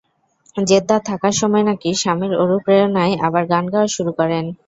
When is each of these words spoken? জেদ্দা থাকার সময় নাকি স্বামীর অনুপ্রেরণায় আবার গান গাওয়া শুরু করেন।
জেদ্দা 0.55 0.97
থাকার 1.07 1.33
সময় 1.41 1.65
নাকি 1.69 1.89
স্বামীর 2.01 2.33
অনুপ্রেরণায় 2.43 3.13
আবার 3.27 3.43
গান 3.51 3.65
গাওয়া 3.73 3.89
শুরু 3.95 4.11
করেন। 4.19 4.45